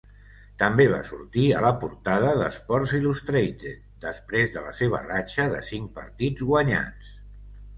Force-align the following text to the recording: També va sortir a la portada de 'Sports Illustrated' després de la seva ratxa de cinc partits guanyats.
També 0.61 0.85
va 0.93 1.01
sortir 1.09 1.43
a 1.57 1.59
la 1.65 1.71
portada 1.83 2.31
de 2.39 2.47
'Sports 2.55 2.95
Illustrated' 3.01 3.85
després 4.07 4.51
de 4.57 4.65
la 4.69 4.75
seva 4.81 5.03
ratxa 5.07 5.47
de 5.53 5.63
cinc 5.69 5.97
partits 6.01 6.49
guanyats. 6.55 7.17